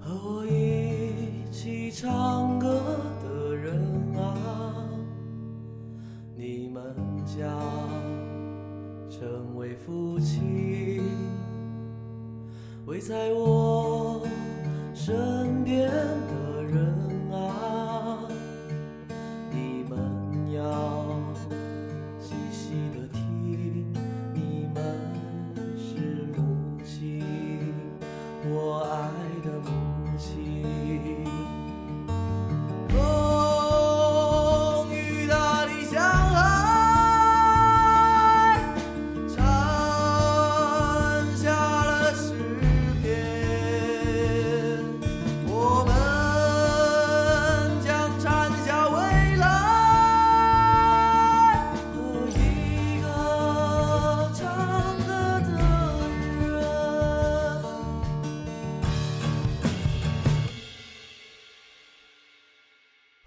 [0.00, 4.34] 和我一起唱歌的人啊
[6.36, 6.94] 你们
[7.24, 7.48] 将
[9.08, 11.00] 成为夫妻
[12.86, 14.26] 围在我
[14.92, 15.83] 身边。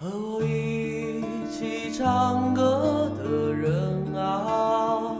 [0.09, 5.17] 和我一起唱歌的人啊，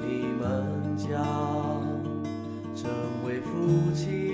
[0.00, 1.10] 你们将
[2.76, 2.88] 成
[3.26, 4.27] 为夫妻，